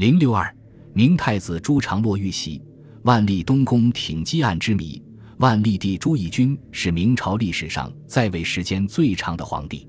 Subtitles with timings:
[0.00, 0.50] 零六二，
[0.94, 2.58] 明太子朱常洛遇袭，
[3.02, 4.98] 万历东宫挺击案之谜。
[5.36, 9.86] 万历帝朱翊钧是明朝历史上在位时间最长的皇帝。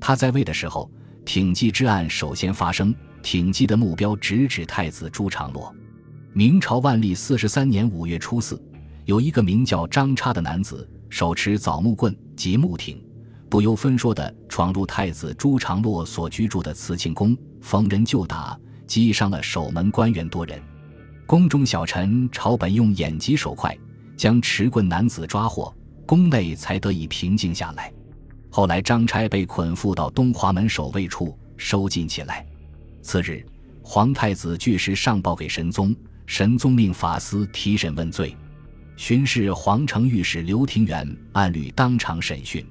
[0.00, 0.90] 他在位的时候，
[1.24, 5.72] 挺击之案首先发生，挺击的目标直指太子朱常洛。
[6.32, 8.60] 明朝万历四十三年五月初四，
[9.04, 13.00] 有一个名叫张叉的男子，手持枣木棍及木挺，
[13.48, 18.58] 不由分说地闯入太子朱常洛所居住的慈庆宫，逢人就打。
[18.86, 20.60] 击伤了守门官员多人，
[21.26, 23.76] 宫中小臣朝本用眼疾手快，
[24.16, 25.74] 将持棍男子抓获，
[26.06, 27.92] 宫内才得以平静下来。
[28.50, 32.46] 后来张差被捆缚到东华门守卫处收禁起来。
[33.02, 33.44] 次日，
[33.82, 35.94] 皇太子据实上报给神宗，
[36.26, 38.36] 神宗命法司提审问罪。
[38.96, 42.64] 巡视皇城御史刘廷元按律当场审讯，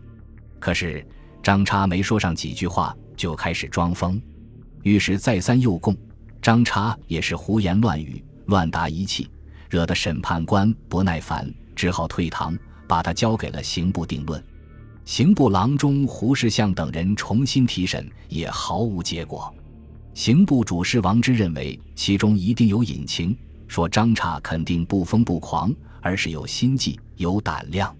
[0.58, 1.06] 可是
[1.42, 4.22] 张差没说上几句话，就开始装疯。
[4.84, 5.94] 御史再三诱供，
[6.44, 9.30] 张叉也是胡言乱语、乱答一气，
[9.70, 12.54] 惹得审判官不耐烦，只好退堂，
[12.86, 14.44] 把他交给了刑部定论。
[15.06, 19.56] 刑部郎中胡世相等人重新提审，也毫无结果。
[20.14, 23.34] 刑部主事王之认为其中一定有隐情，
[23.70, 27.96] 说张叉肯定不疯不狂，而是有心计、有胆量。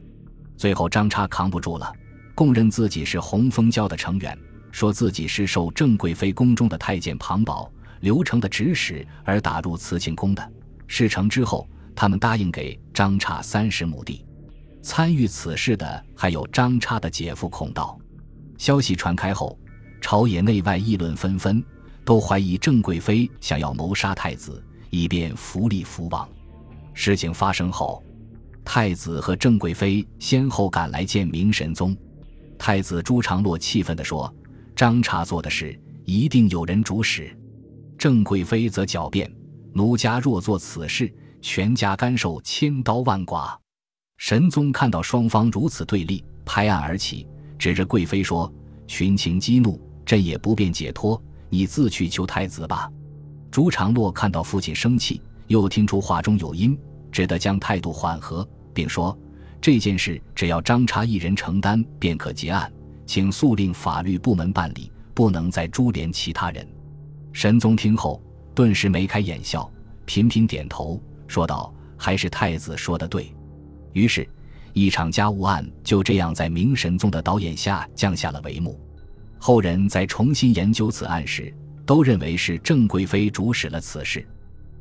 [0.58, 1.90] 最后张叉扛不住了，
[2.36, 4.38] 供认自己是红枫教的成员。
[4.70, 7.72] 说自己是受郑贵妃宫中的太监庞宝、
[8.04, 10.52] 刘成的指使而打入慈庆宫的。
[10.88, 11.66] 事成之后，
[11.96, 14.26] 他们答应给张叉三十亩地。
[14.82, 17.98] 参与此事的还有张叉的姐夫孔道。
[18.58, 19.58] 消息传开后，
[20.02, 21.64] 朝野内外议论纷纷，
[22.04, 26.28] 都怀疑郑贵妃想要谋杀太子，以便福利福王。
[26.94, 28.04] 事情发生后，
[28.66, 31.96] 太子和郑贵妃先后赶来见明神宗。
[32.60, 34.32] 太子朱常洛气愤地说。
[34.76, 37.32] 张茶做的事一定有人主使，
[38.04, 39.34] 郑贵妃则狡辩：
[39.72, 41.10] 奴家若做此事，
[41.42, 43.58] 全家甘受千刀万剐。
[44.18, 47.26] 神宗看到双方如此对立，拍案而起，
[47.58, 48.54] 指着贵妃说
[48.88, 51.18] ：“群情激怒，朕也不便解脱，
[51.48, 52.92] 你自去求太子吧。”
[53.50, 56.78] 朱常洛看到父亲生气，又听出话中有音，
[57.10, 59.18] 只得将态度缓和，并说
[59.62, 62.70] ：“这件事只要张差一人承担，便可结案。”
[63.08, 66.68] 请速令法律部门办理，不能再株连其他人。
[67.34, 68.22] 神宗听后
[68.54, 69.70] 顿时眉开眼笑，
[70.06, 73.34] 频频点头，说道：“还是太子说的对。”
[73.92, 74.26] 于是，
[74.72, 78.80] 一场家务案就这样在明神宗的导演下降下了帷幕。
[79.40, 81.54] 后人在重新研究此案时，
[81.86, 84.26] 都认为是郑贵妃主使了此事，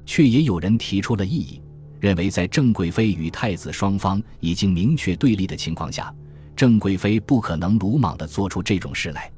[0.05, 1.61] 却也有人提出了异议，
[2.01, 6.15] 认为在郑贵妃与太子双方已经明确对立的情况下。
[6.55, 9.33] 郑贵妃不可能鲁莽地做出这种事来。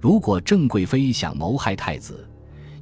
[0.00, 2.26] 如果郑贵妃想谋害太子，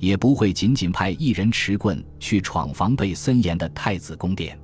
[0.01, 4.59] 也不会仅仅派一人持棍去闯防备森严的太子宫殿。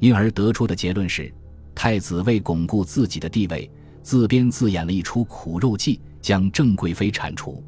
[0.00, 1.32] 因而得出的结论是，
[1.74, 3.70] 太子为巩固自己的地位，
[4.02, 7.62] 自编自演了一出苦肉计，将郑贵妃铲除。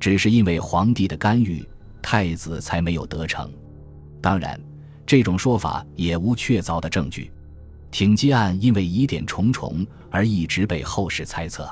[0.00, 1.62] 只是因为皇帝的干预，
[2.02, 3.52] 太子才没有得逞。
[4.22, 4.58] 当然，
[5.04, 7.30] 这种说法也无确凿的证据。
[7.90, 11.66] 挺击案因为疑点重重而一直被后世猜测。